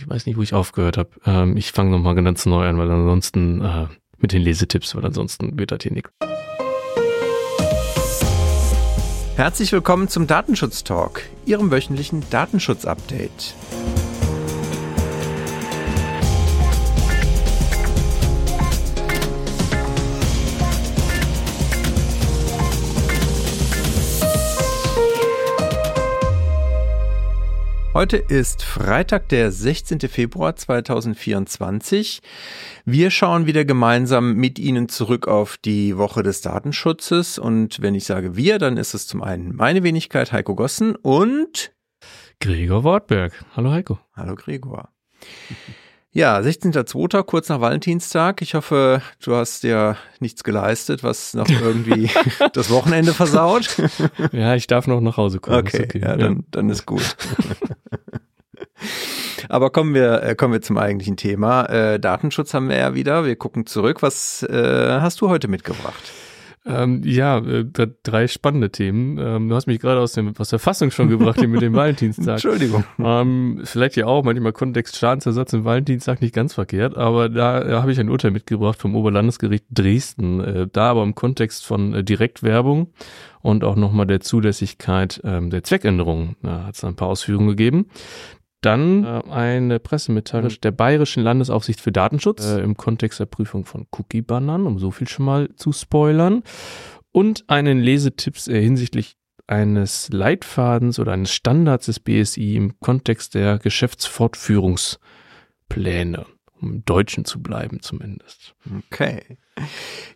[0.00, 1.10] ich weiß nicht, wo ich aufgehört habe.
[1.26, 3.86] Ähm, ich fange nochmal ganz neu an, weil ansonsten äh,
[4.18, 6.10] mit den Lesetipps, weil ansonsten wird das hier nichts.
[9.36, 13.54] Herzlich willkommen zum Datenschutz Talk, Ihrem wöchentlichen Datenschutz-Update.
[28.00, 30.00] Heute ist Freitag, der 16.
[30.00, 32.22] Februar 2024.
[32.86, 37.38] Wir schauen wieder gemeinsam mit Ihnen zurück auf die Woche des Datenschutzes.
[37.38, 41.74] Und wenn ich sage wir, dann ist es zum einen meine Wenigkeit Heiko Gossen und
[42.40, 43.44] Gregor Wortberg.
[43.54, 43.98] Hallo Heiko.
[44.16, 44.88] Hallo Gregor.
[46.12, 48.42] Ja, 16.02., kurz nach Valentinstag.
[48.42, 52.10] Ich hoffe, du hast dir nichts geleistet, was noch irgendwie
[52.52, 53.76] das Wochenende versaut.
[54.32, 55.58] Ja, ich darf noch nach Hause kommen.
[55.58, 56.00] Okay, okay.
[56.00, 57.16] Ja, dann, dann ist gut.
[59.48, 61.66] Aber kommen wir, äh, kommen wir zum eigentlichen Thema.
[61.66, 63.24] Äh, Datenschutz haben wir ja wieder.
[63.24, 64.02] Wir gucken zurück.
[64.02, 66.12] Was äh, hast du heute mitgebracht?
[66.66, 67.64] Ähm, ja, äh,
[68.02, 69.16] drei spannende Themen.
[69.18, 71.72] Ähm, du hast mich gerade aus, dem, aus der Fassung schon gebracht, hier mit dem
[71.74, 72.34] Valentinstag.
[72.34, 72.84] Entschuldigung.
[72.98, 77.72] Ähm, vielleicht ja auch, manchmal Kontext Schadensersatz im Valentinstag nicht ganz verkehrt, aber da äh,
[77.76, 80.40] habe ich ein Urteil mitgebracht vom Oberlandesgericht Dresden.
[80.40, 82.92] Äh, da aber im Kontext von äh, Direktwerbung
[83.40, 86.36] und auch nochmal der Zulässigkeit ähm, der Zweckänderung.
[86.42, 87.86] Da hat es ein paar Ausführungen gegeben.
[88.60, 93.86] Dann äh, eine Pressemitteilung der Bayerischen Landesaufsicht für Datenschutz äh, im Kontext der Prüfung von
[93.90, 96.42] Cookie-Bannern, um so viel schon mal zu spoilern.
[97.12, 99.16] Und einen Lesetipps äh, hinsichtlich
[99.46, 106.26] eines Leitfadens oder eines Standards des BSI im Kontext der Geschäftsfortführungspläne
[106.60, 108.54] um im Deutschen zu bleiben zumindest.
[108.90, 109.38] Okay.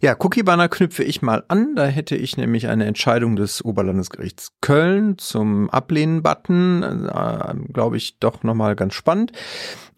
[0.04, 1.76] Ja, Cookie-Banner knüpfe ich mal an.
[1.76, 7.08] Da hätte ich nämlich eine Entscheidung des Oberlandesgerichts Köln zum Ablehnen-Button.
[7.08, 9.32] Äh, Glaube ich doch nochmal ganz spannend.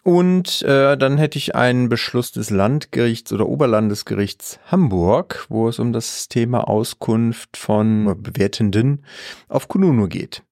[0.04, 5.92] Und äh, dann hätte ich einen Beschluss des Landgerichts oder Oberlandesgerichts Hamburg, wo es um
[5.92, 9.04] das Thema Auskunft von Bewertenden
[9.48, 10.44] auf Kununu geht.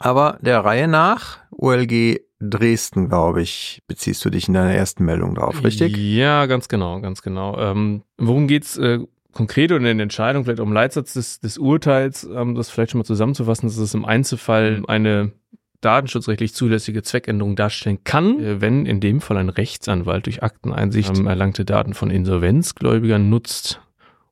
[0.00, 5.34] Aber der Reihe nach, OLG Dresden, glaube ich, beziehst du dich in deiner ersten Meldung
[5.34, 5.96] drauf, richtig?
[5.96, 7.58] Ja, ganz genau, ganz genau.
[7.58, 9.00] Ähm, worum geht's äh,
[9.32, 12.98] konkret und in der Entscheidung, vielleicht um Leitsatz des, des Urteils, ähm, das vielleicht schon
[12.98, 14.86] mal zusammenzufassen, dass es im Einzelfall mhm.
[14.86, 15.32] eine
[15.80, 21.26] datenschutzrechtlich zulässige Zweckänderung darstellen kann, äh, wenn in dem Fall ein Rechtsanwalt durch Akteneinsicht ähm,
[21.26, 23.80] erlangte Daten von Insolvenzgläubigern nutzt,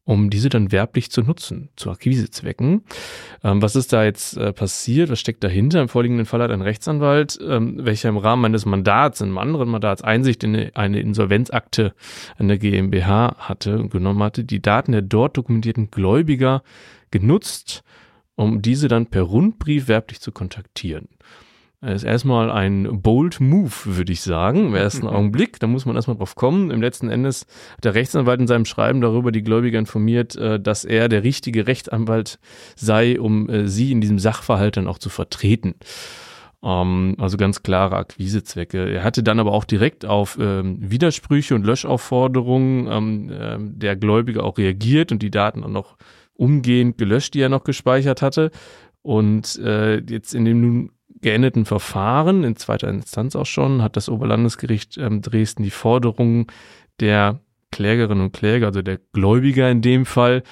[0.05, 2.85] um diese dann werblich zu nutzen, zu Akquisezwecken.
[3.43, 5.11] Ähm, was ist da jetzt äh, passiert?
[5.11, 5.81] Was steckt dahinter?
[5.81, 9.71] Im vorliegenden Fall hat ein Rechtsanwalt, ähm, welcher im Rahmen eines Mandats, in einem anderen
[9.71, 11.95] Mandats Einsicht in eine Insolvenzakte
[12.37, 16.63] an der GmbH hatte und genommen hatte, die Daten der dort dokumentierten Gläubiger
[17.11, 17.83] genutzt,
[18.37, 21.09] um diese dann per Rundbrief werblich zu kontaktieren.
[21.85, 25.61] Das ist erstmal ein bold Move, würde ich sagen, im ersten Augenblick.
[25.61, 26.71] Da muss man erstmal drauf kommen.
[26.71, 27.47] Im letzten Endes
[27.77, 31.67] hat der Rechtsanwalt in seinem Schreiben darüber die Gläubiger informiert, äh, dass er der richtige
[31.67, 32.39] Rechtsanwalt
[32.75, 35.75] sei, um äh, sie in diesem Sachverhalt dann auch zu vertreten.
[36.63, 38.89] Ähm, also ganz klare Akquisezwecke.
[38.89, 42.89] Er hatte dann aber auch direkt auf ähm, Widersprüche und Löschaufforderungen
[43.31, 45.97] ähm, der Gläubiger auch reagiert und die Daten dann noch
[46.33, 48.51] umgehend gelöscht, die er noch gespeichert hatte.
[49.03, 50.91] Und äh, jetzt in dem nun
[51.25, 56.47] geendeten Verfahren, in zweiter Instanz auch schon, hat das Oberlandesgericht ähm, Dresden die Forderungen
[57.01, 57.41] der
[57.73, 60.43] Klägerinnen und Kläger, also der Gläubiger in dem Fall,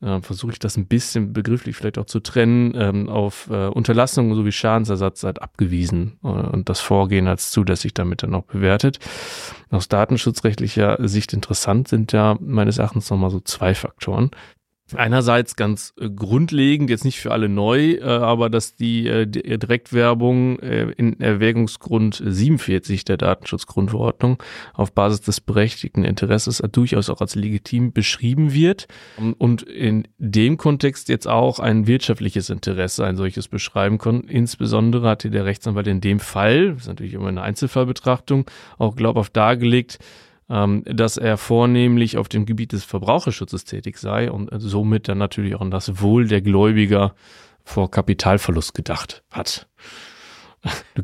[0.00, 4.34] äh, versuche ich das ein bisschen begrifflich vielleicht auch zu trennen, ähm, auf äh, Unterlassung
[4.34, 8.98] sowie Schadensersatz halt abgewiesen äh, und das Vorgehen als zulässig damit dann auch bewertet.
[9.70, 14.30] Aus datenschutzrechtlicher Sicht interessant sind ja meines Erachtens nochmal so zwei Faktoren.
[14.94, 20.58] Einerseits ganz äh, grundlegend, jetzt nicht für alle neu, äh, aber dass die, äh, Direktwerbung
[20.58, 28.52] in Erwägungsgrund 47 der Datenschutzgrundverordnung auf Basis des berechtigten Interesses durchaus auch als legitim beschrieben
[28.52, 28.88] wird
[29.38, 34.22] und in dem Kontext jetzt auch ein wirtschaftliches Interesse ein solches beschreiben kann.
[34.22, 38.46] Insbesondere hatte der Rechtsanwalt in dem Fall, das ist natürlich immer eine Einzelfallbetrachtung,
[38.78, 39.98] auch glaubhaft dargelegt,
[40.50, 45.54] ähm, dass er vornehmlich auf dem Gebiet des Verbraucherschutzes tätig sei und somit dann natürlich
[45.54, 47.14] auch an das Wohl der Gläubiger
[47.64, 49.68] vor Kapitalverlust gedacht hat.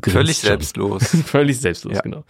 [0.03, 1.03] Völlig selbstlos.
[1.25, 2.01] Völlig selbstlos, ja.
[2.01, 2.23] genau.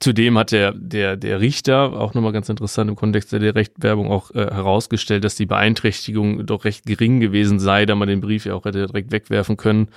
[0.00, 4.32] Zudem hat der, der, der Richter, auch nochmal ganz interessant im Kontext der Rechtwerbung, auch
[4.32, 8.54] äh, herausgestellt, dass die Beeinträchtigung doch recht gering gewesen sei, da man den Brief ja
[8.54, 9.88] auch hätte direkt wegwerfen können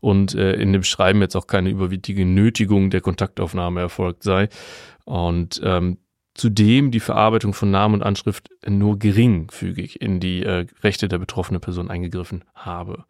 [0.00, 4.48] und äh, in dem Schreiben jetzt auch keine überwiegende Nötigung der Kontaktaufnahme erfolgt sei
[5.04, 5.98] und ähm,
[6.34, 11.60] zudem die Verarbeitung von Namen und Anschrift nur geringfügig in die äh, Rechte der betroffenen
[11.60, 13.04] Person eingegriffen habe.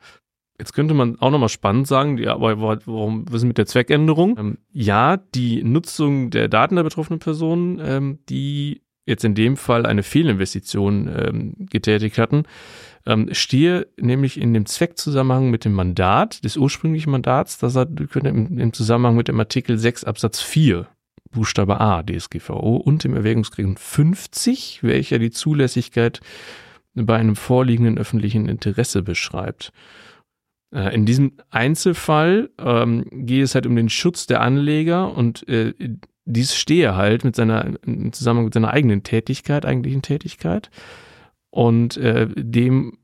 [0.59, 4.39] Jetzt könnte man auch nochmal spannend sagen, ja, aber warum, was ist mit der Zweckänderung?
[4.39, 9.85] Ähm, ja, die Nutzung der Daten der betroffenen Person, ähm, die jetzt in dem Fall
[9.85, 12.45] eine Fehlinvestition ähm, getätigt hatten,
[13.05, 18.59] ähm, stehe nämlich in dem Zweckzusammenhang mit dem Mandat, des ursprünglichen Mandats, das hat im,
[18.59, 20.87] im Zusammenhang mit dem Artikel 6 Absatz 4
[21.35, 26.21] Buchstabe A DSGVO und dem Erwägungsgrund 50, welcher die Zulässigkeit
[26.95, 29.73] bei einem vorliegenden öffentlichen Interesse beschreibt.
[30.73, 35.75] Äh, in diesem Einzelfall ähm, geht es halt um den Schutz der Anleger und äh,
[36.25, 40.71] dies stehe halt mit seiner, im Zusammenhang mit seiner eigenen Tätigkeit, eigentlichen Tätigkeit.
[41.51, 42.99] Und äh, dem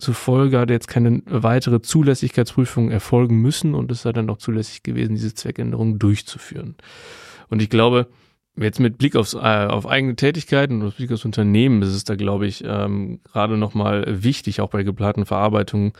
[0.00, 5.14] zufolge hat jetzt keine weitere Zulässigkeitsprüfung erfolgen müssen und es sei dann auch zulässig gewesen,
[5.14, 6.76] diese Zweckänderung durchzuführen.
[7.48, 8.08] Und ich glaube,
[8.56, 12.04] jetzt mit Blick aufs, äh, auf eigene Tätigkeiten und auf Blick aufs Unternehmen ist es
[12.04, 15.92] da, glaube ich, ähm, gerade nochmal wichtig, auch bei geplanten Verarbeitungen,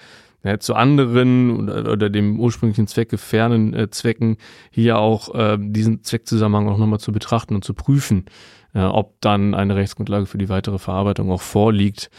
[0.43, 4.39] ja, zu anderen oder, oder, dem ursprünglichen Zwecke fernen äh, Zwecken
[4.71, 8.25] hier auch äh, diesen Zweckzusammenhang auch nochmal zu betrachten und zu prüfen,
[8.73, 12.11] äh, ob dann eine Rechtsgrundlage für die weitere Verarbeitung auch vorliegt,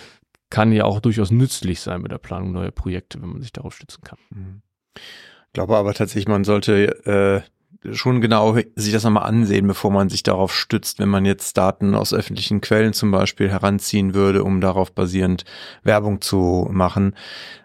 [0.52, 3.74] kann ja auch durchaus nützlich sein mit der Planung neuer Projekte, wenn man sich darauf
[3.74, 4.20] stützen kann.
[4.30, 4.62] Mhm.
[4.96, 7.50] Ich glaube aber tatsächlich, man sollte äh,
[7.92, 11.96] schon genau sich das nochmal ansehen, bevor man sich darauf stützt, wenn man jetzt Daten
[11.96, 15.46] aus öffentlichen Quellen zum Beispiel heranziehen würde, um darauf basierend
[15.84, 17.16] Werbung zu machen,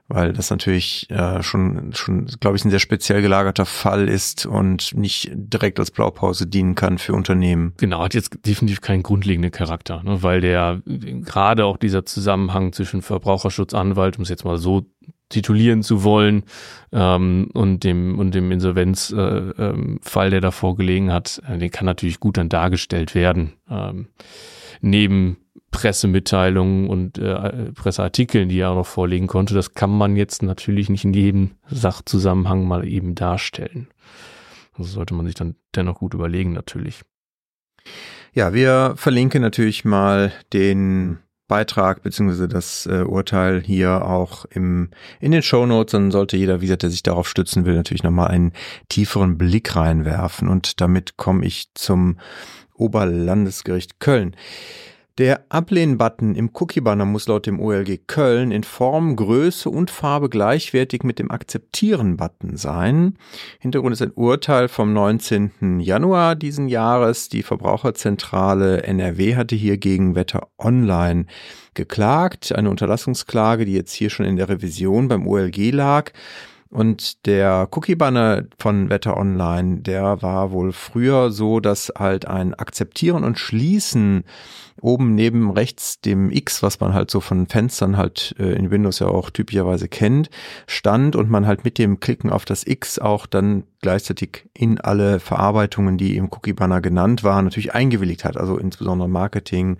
[0.09, 4.95] weil das natürlich äh, schon, schon glaube ich, ein sehr speziell gelagerter Fall ist und
[4.95, 7.75] nicht direkt als Blaupause dienen kann für Unternehmen.
[7.77, 13.03] Genau, hat jetzt definitiv keinen grundlegenden Charakter, ne, weil der gerade auch dieser Zusammenhang zwischen
[13.03, 14.87] Verbraucherschutzanwalt, um es jetzt mal so
[15.29, 16.45] titulieren zu wollen
[16.93, 21.87] ähm, und dem und dem Insolvenzfall, äh, ähm, der da vorgelegen hat, äh, den kann
[21.87, 23.55] natürlich gut dann dargestellt werden.
[23.69, 24.09] Ähm,
[24.81, 25.39] neben
[25.71, 30.89] Pressemitteilungen und äh, Presseartikeln, die er auch noch vorlegen konnte, das kann man jetzt natürlich
[30.89, 33.89] nicht in jedem Sachzusammenhang mal eben darstellen.
[34.75, 37.03] Also sollte man sich dann dennoch gut überlegen natürlich.
[38.33, 44.91] Ja, wir verlinken natürlich mal den Beitrag beziehungsweise das äh, Urteil hier auch im
[45.21, 45.93] in den Show Notes.
[45.93, 48.53] Dann sollte jeder, wie gesagt, der sich darauf stützen will, natürlich nochmal einen
[48.89, 50.49] tieferen Blick reinwerfen.
[50.49, 52.19] Und damit komme ich zum
[52.75, 54.37] Oberlandesgericht Köln.
[55.19, 61.05] Der Ablehn-Button im Cookie-Banner muss laut dem OLG Köln in Form, Größe und Farbe gleichwertig
[61.05, 63.17] mit dem Akzeptieren-Button sein.
[63.59, 65.81] Hintergrund ist ein Urteil vom 19.
[65.81, 67.31] Januar diesen Jahres.
[67.31, 71.25] Die Verbraucherzentrale NRW hatte hier gegen Wetter Online
[71.73, 72.55] geklagt.
[72.55, 76.13] Eine Unterlassungsklage, die jetzt hier schon in der Revision beim OLG lag.
[76.69, 83.25] Und der Cookie-Banner von Wetter Online, der war wohl früher so, dass halt ein Akzeptieren
[83.25, 84.25] und Schließen
[84.81, 88.99] oben neben rechts dem X, was man halt so von Fenstern halt äh, in Windows
[88.99, 90.31] ja auch typischerweise kennt,
[90.67, 95.21] stand und man halt mit dem Klicken auf das X auch dann gleichzeitig in alle
[95.21, 98.37] Verarbeitungen, die im Cookie-Banner genannt waren, natürlich eingewilligt hat.
[98.37, 99.79] Also insbesondere Marketing,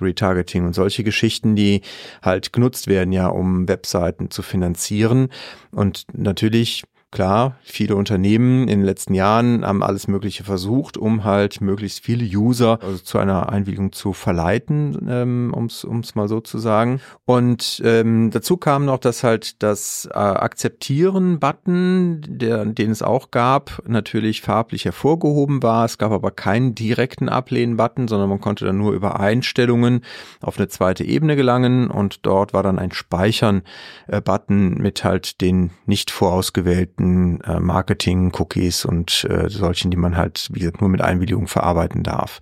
[0.00, 1.82] Retargeting und solche Geschichten, die
[2.22, 5.28] halt genutzt werden ja, um Webseiten zu finanzieren.
[5.70, 11.60] Und natürlich Klar, viele Unternehmen in den letzten Jahren haben alles Mögliche versucht, um halt
[11.60, 16.56] möglichst viele User also zu einer Einwilligung zu verleiten, ähm, um es mal so zu
[16.56, 17.02] sagen.
[17.26, 24.40] Und ähm, dazu kam noch, dass halt das äh, Akzeptieren-Button, den es auch gab, natürlich
[24.40, 25.84] farblich hervorgehoben war.
[25.84, 30.00] Es gab aber keinen direkten Ablehnen-Button, sondern man konnte dann nur über Einstellungen
[30.40, 36.10] auf eine zweite Ebene gelangen und dort war dann ein Speichern-Button mit halt den nicht
[36.10, 41.48] vorausgewählten bestimmten äh, Marketing-Cookies und äh, solchen, die man halt, wie gesagt, nur mit Einwilligung
[41.48, 42.40] verarbeiten darf.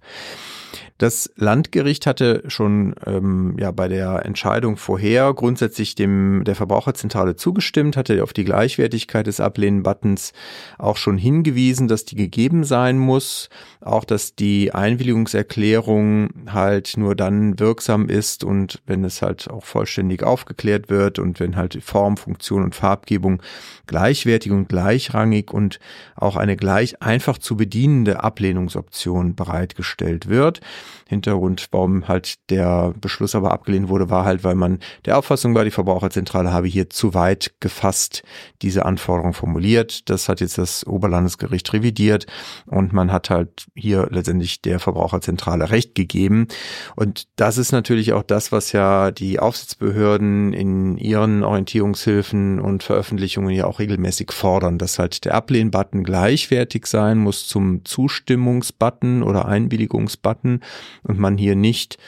[1.00, 7.97] Das Landgericht hatte schon ähm, ja bei der Entscheidung vorher grundsätzlich dem der Verbraucherzentrale zugestimmt,
[7.97, 10.35] hatte auf die Gleichwertigkeit des Ablehnen-Buttons
[10.76, 13.49] auch schon hingewiesen, dass die gegeben sein muss,
[13.80, 20.23] auch dass die Einwilligungserklärung halt nur dann wirksam ist und wenn es halt auch vollständig
[20.23, 23.40] aufgeklärt wird und wenn halt Form, Funktion und Farbgebung
[23.87, 25.80] gleichwertig und gleichrangig und
[26.14, 30.61] auch eine gleich einfach zu bedienende Ablehnungsoption bereitgestellt wird.
[31.09, 35.64] Hintergrund, warum halt der Beschluss aber abgelehnt wurde, war halt, weil man der Auffassung war,
[35.64, 38.23] die Verbraucherzentrale habe hier zu weit gefasst
[38.62, 40.09] diese Anforderung formuliert.
[40.09, 42.26] Das hat jetzt das Oberlandesgericht revidiert
[42.66, 46.49] und man hat halt hier letztendlich der Verbraucherzentrale Recht gegeben.
[46.97, 53.54] Und das ist natürlich auch das, was ja die Aufsichtsbehörden in ihren Orientierungshilfen und Veröffentlichungen
[53.54, 60.61] ja auch regelmäßig fordern, dass halt der Ablehn-Button gleichwertig sein muss zum Zustimmungs-Button oder Einwilligungsbutton
[61.02, 61.99] und man hier nicht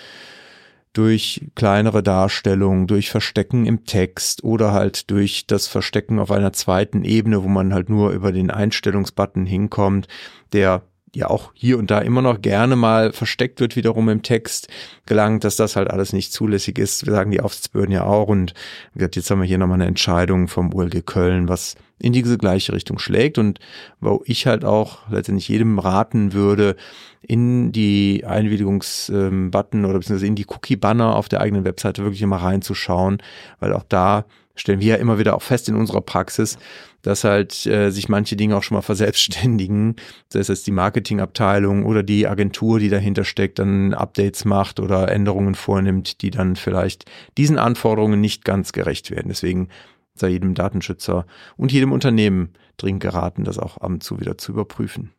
[0.92, 7.04] durch kleinere Darstellungen, durch Verstecken im Text oder halt durch das Verstecken auf einer zweiten
[7.04, 10.06] Ebene, wo man halt nur über den Einstellungsbutton hinkommt,
[10.52, 10.82] der
[11.14, 14.68] ja auch hier und da immer noch gerne mal versteckt wird wiederum im Text,
[15.04, 17.04] gelangt, dass das halt alles nicht zulässig ist.
[17.04, 18.54] Wir sagen die Aufsichtsbehörden ja auch und
[18.94, 22.98] jetzt haben wir hier nochmal eine Entscheidung vom OLG Köln, was in diese gleiche Richtung
[22.98, 23.60] schlägt und
[24.00, 26.76] wo ich halt auch letztendlich jedem raten würde,
[27.20, 33.18] in die Einwilligungsbutton oder beziehungsweise in die Cookie-Banner auf der eigenen Webseite wirklich immer reinzuschauen,
[33.60, 36.58] weil auch da stellen wir ja immer wieder auch fest in unserer Praxis,
[37.02, 39.96] dass halt äh, sich manche Dinge auch schon mal verselbstständigen,
[40.28, 45.10] sei es jetzt die Marketingabteilung oder die Agentur, die dahinter steckt, dann Updates macht oder
[45.10, 47.04] Änderungen vornimmt, die dann vielleicht
[47.36, 49.28] diesen Anforderungen nicht ganz gerecht werden.
[49.28, 49.68] Deswegen
[50.14, 54.52] sei jedem Datenschützer und jedem Unternehmen dringend geraten, das auch ab und zu wieder zu
[54.52, 55.12] überprüfen.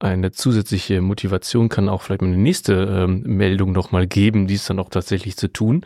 [0.00, 4.90] Eine zusätzliche Motivation kann auch vielleicht eine nächste ähm, Meldung nochmal geben, dies dann auch
[4.90, 5.84] tatsächlich zu tun.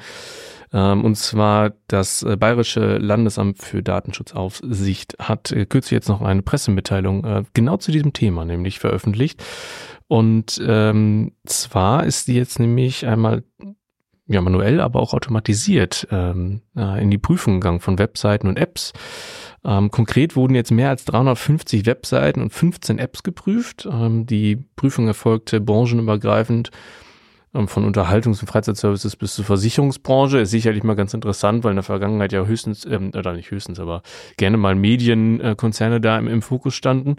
[0.72, 6.42] Ähm, und zwar das äh, Bayerische Landesamt für Datenschutzaufsicht hat äh, kürzlich jetzt noch eine
[6.42, 9.42] Pressemitteilung äh, genau zu diesem Thema nämlich veröffentlicht.
[10.08, 13.44] Und ähm, zwar ist die jetzt nämlich einmal
[14.26, 18.92] ja manuell, aber auch automatisiert ähm, äh, in die Prüfung gegangen von Webseiten und Apps.
[19.64, 23.88] Ähm, konkret wurden jetzt mehr als 350 Webseiten und 15 Apps geprüft.
[23.90, 26.70] Ähm, die Prüfung erfolgte branchenübergreifend
[27.52, 31.82] von Unterhaltungs- und Freizeitservices bis zur Versicherungsbranche ist sicherlich mal ganz interessant, weil in der
[31.82, 34.02] Vergangenheit ja höchstens, ähm, oder nicht höchstens, aber
[34.38, 37.16] gerne mal Medienkonzerne da im, im Fokus standen.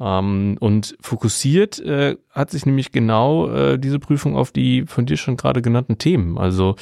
[0.00, 5.16] Ähm, und fokussiert äh, hat sich nämlich genau äh, diese Prüfung auf die von dir
[5.16, 6.38] schon gerade genannten Themen.
[6.38, 6.74] Also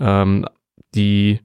[0.00, 0.44] ähm,
[0.94, 1.40] die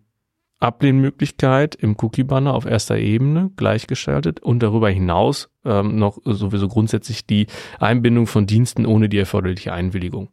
[0.64, 7.48] Ablehnmöglichkeit im Cookie-Banner auf erster Ebene gleichgestaltet und darüber hinaus ähm, noch sowieso grundsätzlich die
[7.80, 10.30] Einbindung von Diensten ohne die erforderliche Einwilligung.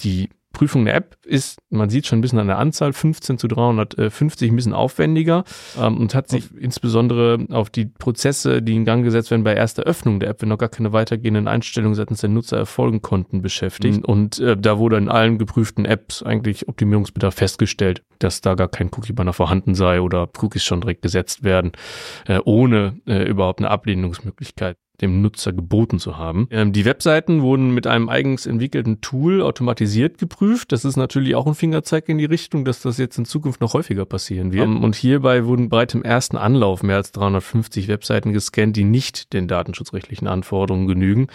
[0.00, 3.46] Die Prüfung der App ist, man sieht schon ein bisschen an der Anzahl, 15 zu
[3.46, 5.44] 350, ein bisschen aufwendiger
[5.80, 9.84] ähm, und hat sich insbesondere auf die Prozesse, die in Gang gesetzt werden bei erster
[9.84, 13.98] Öffnung der App, wenn noch gar keine weitergehenden Einstellungen seitens der Nutzer erfolgen konnten, beschäftigt.
[13.98, 14.04] Mhm.
[14.04, 18.88] Und äh, da wurde in allen geprüften Apps eigentlich Optimierungsbedarf festgestellt, dass da gar kein
[18.88, 21.72] Cookie-Banner vorhanden sei oder Cookies schon direkt gesetzt werden,
[22.26, 26.48] äh, ohne äh, überhaupt eine Ablehnungsmöglichkeit dem Nutzer geboten zu haben.
[26.50, 30.72] Ähm, die Webseiten wurden mit einem eigens entwickelten Tool automatisiert geprüft.
[30.72, 33.74] Das ist natürlich auch ein Fingerzeig in die Richtung, dass das jetzt in Zukunft noch
[33.74, 34.64] häufiger passieren wird.
[34.64, 39.32] Ähm, und hierbei wurden bereits im ersten Anlauf mehr als 350 Webseiten gescannt, die nicht
[39.32, 41.28] den datenschutzrechtlichen Anforderungen genügen.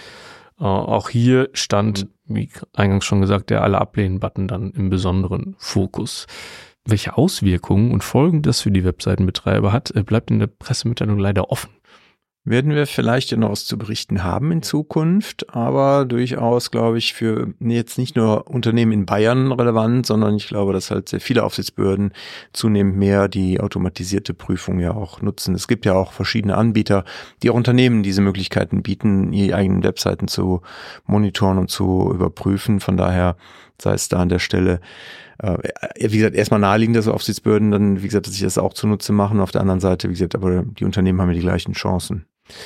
[0.60, 6.28] Äh, auch hier stand, wie eingangs schon gesagt, der alle ablehnen-Button dann im besonderen Fokus.
[6.88, 11.50] Welche Auswirkungen und Folgen das für die Webseitenbetreiber hat, äh, bleibt in der Pressemitteilung leider
[11.50, 11.72] offen
[12.46, 17.14] werden wir vielleicht ja noch was zu berichten haben in Zukunft, aber durchaus, glaube ich,
[17.16, 21.44] für jetzt nicht nur Unternehmen in Bayern relevant, sondern ich glaube, dass halt sehr viele
[21.44, 22.14] Aufsichtsbehörden
[22.54, 25.56] zunehmend mehr die automatisierte Prüfung ja auch nutzen.
[25.56, 27.04] Es gibt ja auch verschiedene Anbieter,
[27.42, 30.62] die auch Unternehmen diese Möglichkeiten bieten, ihre eigenen Webseiten zu
[31.08, 32.80] monitoren und zu überprüfen.
[32.80, 33.38] Von daher
[33.82, 34.80] sei es da an der Stelle
[35.40, 35.58] äh,
[35.98, 39.40] wie gesagt, erstmal naheliegend, dass Aufsichtsbehörden dann, wie gesagt, dass sich das auch zunutze machen.
[39.40, 42.26] Auf der anderen Seite, wie gesagt, aber die Unternehmen haben ja die gleichen Chancen.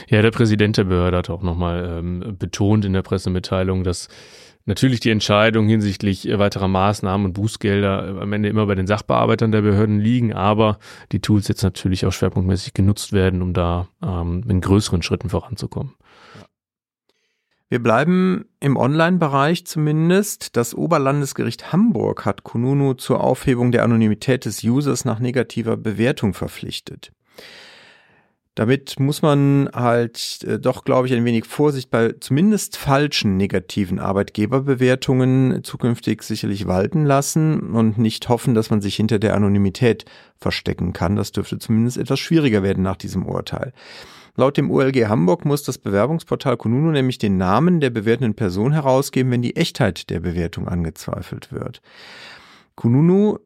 [0.09, 4.09] Ja, der Präsident der Behörde hat auch nochmal ähm, betont in der Pressemitteilung, dass
[4.65, 9.51] natürlich die Entscheidung hinsichtlich weiterer Maßnahmen und Bußgelder äh, am Ende immer bei den Sachbearbeitern
[9.51, 10.79] der Behörden liegen, aber
[11.11, 15.93] die Tools jetzt natürlich auch schwerpunktmäßig genutzt werden, um da ähm, in größeren Schritten voranzukommen.
[17.71, 20.57] Wir bleiben im Online-Bereich zumindest.
[20.57, 27.11] Das Oberlandesgericht Hamburg hat Kununu zur Aufhebung der Anonymität des Users nach negativer Bewertung verpflichtet.
[28.55, 33.99] Damit muss man halt äh, doch, glaube ich, ein wenig Vorsicht bei zumindest falschen negativen
[33.99, 40.05] Arbeitgeberbewertungen zukünftig sicherlich walten lassen und nicht hoffen, dass man sich hinter der Anonymität
[40.37, 41.15] verstecken kann.
[41.15, 43.71] Das dürfte zumindest etwas schwieriger werden nach diesem Urteil.
[44.35, 49.31] Laut dem OLG Hamburg muss das Bewerbungsportal Kununu nämlich den Namen der bewertenden Person herausgeben,
[49.31, 51.81] wenn die Echtheit der Bewertung angezweifelt wird.
[52.75, 53.39] Kununu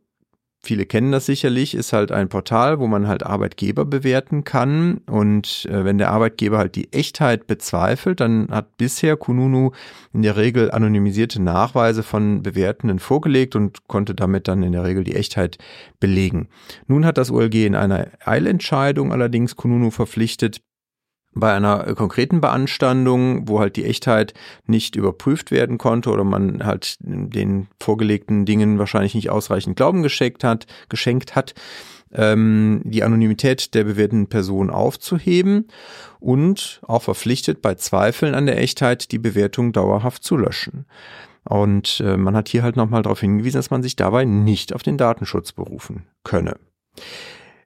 [0.64, 5.02] viele kennen das sicherlich, ist halt ein Portal, wo man halt Arbeitgeber bewerten kann.
[5.06, 9.72] Und äh, wenn der Arbeitgeber halt die Echtheit bezweifelt, dann hat bisher Kununu
[10.14, 15.04] in der Regel anonymisierte Nachweise von Bewertenden vorgelegt und konnte damit dann in der Regel
[15.04, 15.58] die Echtheit
[16.00, 16.48] belegen.
[16.88, 20.62] Nun hat das OLG in einer Eilentscheidung allerdings Kununu verpflichtet,
[21.34, 24.34] bei einer äh, konkreten Beanstandung, wo halt die Echtheit
[24.66, 30.44] nicht überprüft werden konnte oder man halt den vorgelegten Dingen wahrscheinlich nicht ausreichend Glauben geschenkt
[30.44, 31.54] hat, geschenkt hat,
[32.14, 35.68] ähm, die Anonymität der bewährten Person aufzuheben
[36.20, 40.86] und auch verpflichtet, bei Zweifeln an der Echtheit die Bewertung dauerhaft zu löschen.
[41.44, 44.84] Und äh, man hat hier halt nochmal darauf hingewiesen, dass man sich dabei nicht auf
[44.84, 46.56] den Datenschutz berufen könne.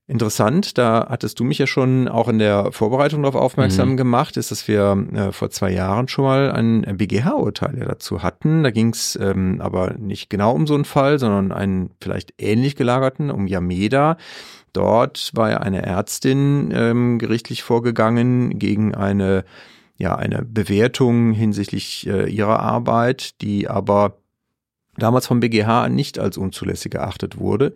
[0.10, 3.98] Interessant, da hattest du mich ja schon auch in der Vorbereitung darauf aufmerksam mhm.
[3.98, 8.64] gemacht, ist, dass wir äh, vor zwei Jahren schon mal ein BGH-Urteil ja dazu hatten.
[8.64, 12.78] Da ging es ähm, aber nicht genau um so einen Fall, sondern einen vielleicht ähnlich
[12.78, 14.16] gelagerten, um Yameda.
[14.72, 19.44] Dort war ja eine Ärztin ähm, gerichtlich vorgegangen gegen eine,
[19.98, 24.20] ja, eine Bewertung hinsichtlich äh, ihrer Arbeit, die aber
[24.96, 27.74] damals vom BGH nicht als unzulässig erachtet wurde.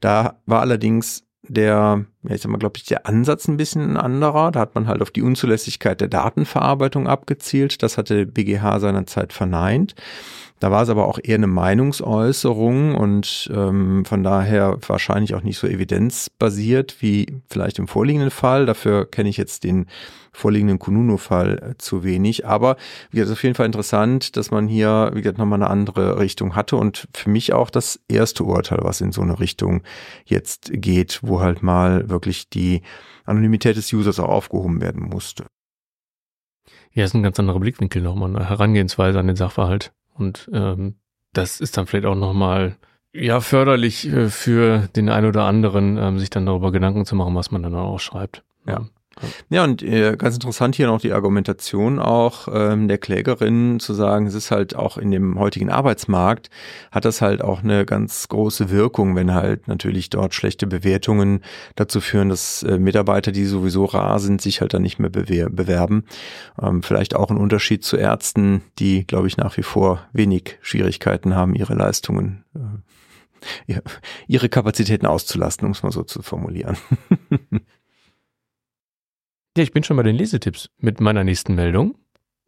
[0.00, 3.96] Da war allerdings der, ja, ich sag mal, glaube ich, der Ansatz ein bisschen ein
[3.96, 4.50] anderer.
[4.50, 7.82] Da hat man halt auf die Unzulässigkeit der Datenverarbeitung abgezielt.
[7.82, 9.94] Das hatte BGH seinerzeit verneint.
[10.60, 15.56] Da war es aber auch eher eine Meinungsäußerung und ähm, von daher wahrscheinlich auch nicht
[15.56, 18.66] so evidenzbasiert wie vielleicht im vorliegenden Fall.
[18.66, 19.86] Dafür kenne ich jetzt den
[20.32, 22.46] vorliegenden Kununu-Fall äh, zu wenig.
[22.46, 22.76] Aber
[23.10, 26.54] wie gesagt, auf jeden Fall interessant, dass man hier, wie gesagt, nochmal eine andere Richtung
[26.54, 29.82] hatte und für mich auch das erste Urteil, was in so eine Richtung
[30.26, 32.82] jetzt geht, wo halt mal wirklich die
[33.24, 35.46] Anonymität des Users auch aufgehoben werden musste.
[36.92, 39.92] Ja, ist ein ganz anderer Blickwinkel nochmal, eine Herangehensweise an den Sachverhalt.
[40.14, 40.96] Und ähm,
[41.32, 42.76] das ist dann vielleicht auch nochmal
[43.12, 47.34] ja förderlich äh, für den einen oder anderen, ähm, sich dann darüber Gedanken zu machen,
[47.34, 48.44] was man dann auch schreibt.
[48.66, 48.86] Ja.
[49.48, 54.26] Ja, und äh, ganz interessant hier noch die Argumentation auch ähm, der Klägerin zu sagen,
[54.26, 56.50] es ist halt auch in dem heutigen Arbeitsmarkt,
[56.90, 61.42] hat das halt auch eine ganz große Wirkung, wenn halt natürlich dort schlechte Bewertungen
[61.76, 65.50] dazu führen, dass äh, Mitarbeiter, die sowieso rar sind, sich halt dann nicht mehr bewer
[65.50, 66.04] bewerben.
[66.60, 71.34] Ähm, vielleicht auch ein Unterschied zu Ärzten, die, glaube ich, nach wie vor wenig Schwierigkeiten
[71.34, 72.60] haben, ihre Leistungen äh,
[74.26, 76.76] ihre Kapazitäten auszulasten, um es mal so zu formulieren.
[79.56, 81.96] Ja, ich bin schon bei den Lesetipps mit meiner nächsten Meldung.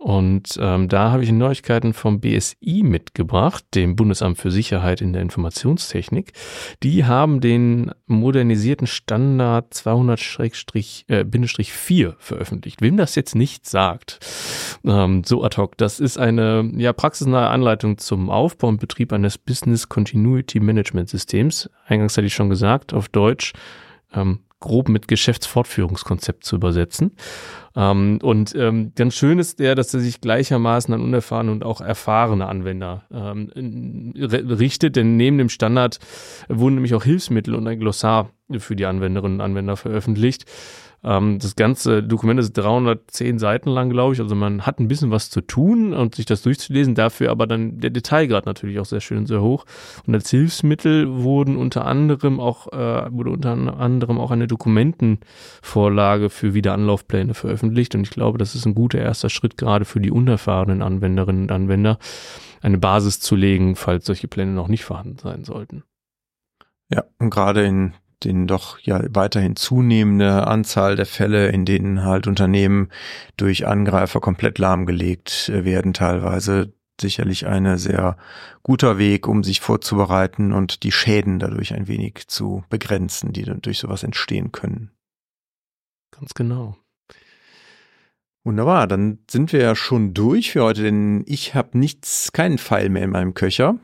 [0.03, 5.23] Und ähm, da habe ich Neuigkeiten vom BSI mitgebracht, dem Bundesamt für Sicherheit in der
[5.23, 6.33] Informationstechnik.
[6.83, 12.83] Die haben den modernisierten Standard 200-4 äh, veröffentlicht.
[12.83, 14.19] Wem das jetzt nicht sagt,
[14.85, 19.39] ähm, so ad hoc, das ist eine ja, praxisnahe Anleitung zum Aufbau und Betrieb eines
[19.39, 21.71] Business Continuity Management Systems.
[21.87, 23.53] Eingangs hatte ich schon gesagt, auf Deutsch
[24.13, 27.13] ähm, grob mit Geschäftsfortführungskonzept zu übersetzen.
[27.77, 31.81] Ähm, und ähm, ganz schön ist der, dass er sich gleichermaßen an unerfahrene und auch
[31.81, 35.99] erfahrene Anwender ähm, richtet, denn neben dem Standard
[36.49, 40.47] wurden nämlich auch Hilfsmittel und ein Glossar für die Anwenderinnen und Anwender veröffentlicht.
[41.05, 44.21] Ähm, das ganze Dokument ist 310 Seiten lang, glaube ich.
[44.21, 46.95] Also man hat ein bisschen was zu tun und sich das durchzulesen.
[46.95, 49.65] Dafür aber dann der Detailgrad natürlich auch sehr schön und sehr hoch.
[50.07, 56.55] Und als Hilfsmittel wurden unter anderem auch, äh, wurde unter anderem auch eine Dokumentenvorlage für
[56.55, 57.95] Wiederanlaufpläne veröffentlicht.
[57.95, 61.53] Und ich glaube, das ist ein guter erster Schritt gerade für die unerfahrenen Anwenderinnen und
[61.53, 61.99] Anwender,
[62.61, 65.83] eine Basis zu legen, falls solche Pläne noch nicht vorhanden sein sollten.
[66.89, 72.27] Ja, und gerade in den doch ja weiterhin zunehmende Anzahl der Fälle, in denen halt
[72.27, 72.89] Unternehmen
[73.37, 78.17] durch Angreifer komplett lahmgelegt werden, teilweise sicherlich eine sehr
[78.63, 83.61] guter Weg, um sich vorzubereiten und die Schäden dadurch ein wenig zu begrenzen, die dann
[83.61, 84.91] durch sowas entstehen können.
[86.11, 86.77] Ganz genau.
[88.45, 92.89] Wunderbar, dann sind wir ja schon durch für heute, denn ich habe nichts, keinen Pfeil
[92.89, 93.77] mehr in meinem Köcher.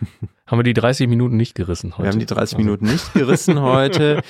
[0.50, 2.02] Haben wir die 30 Minuten nicht gerissen heute?
[2.02, 2.58] Wir haben die 30 also.
[2.58, 4.20] Minuten nicht gerissen heute.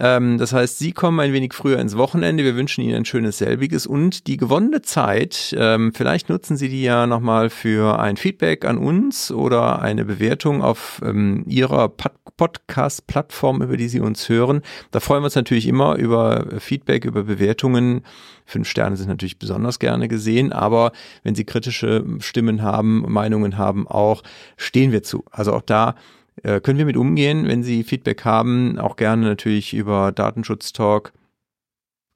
[0.00, 2.42] ähm, das heißt, Sie kommen ein wenig früher ins Wochenende.
[2.42, 6.82] Wir wünschen Ihnen ein schönes selbiges und die gewonnene Zeit, ähm, vielleicht nutzen Sie die
[6.82, 13.76] ja nochmal für ein Feedback an uns oder eine Bewertung auf ähm, Ihrer Podcast-Plattform, über
[13.76, 14.62] die Sie uns hören.
[14.90, 18.04] Da freuen wir uns natürlich immer über Feedback, über Bewertungen
[18.48, 23.86] Fünf Sterne sind natürlich besonders gerne gesehen, aber wenn Sie kritische Stimmen haben, Meinungen haben,
[23.86, 24.22] auch
[24.56, 25.24] stehen wir zu.
[25.30, 25.96] Also auch da
[26.42, 31.12] äh, können wir mit umgehen, wenn Sie Feedback haben, auch gerne natürlich über Datenschutztalk.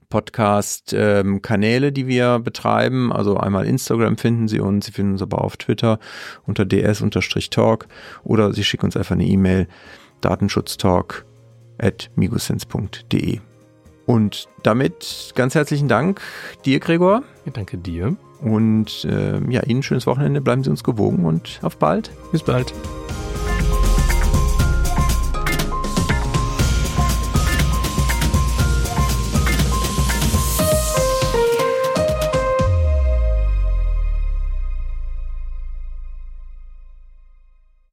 [0.09, 3.12] Podcast-Kanäle, ähm, die wir betreiben.
[3.12, 5.99] Also einmal Instagram finden Sie uns, Sie finden uns aber auf Twitter
[6.47, 7.88] unter ds-talk
[8.23, 9.68] oder Sie schicken uns einfach eine E-Mail
[10.21, 11.25] datenschutztalk
[11.79, 13.40] at migosens.de.
[14.12, 16.20] Und damit ganz herzlichen Dank
[16.66, 17.22] dir, Gregor.
[17.46, 18.14] Ja, danke dir.
[18.42, 20.42] Und äh, ja, Ihnen ein schönes Wochenende.
[20.42, 22.11] Bleiben Sie uns gewogen und auf bald.
[22.31, 22.75] Bis bald.